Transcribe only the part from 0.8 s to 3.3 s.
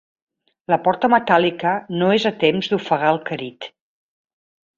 porta metàl·lica no és a temps d'ofegar el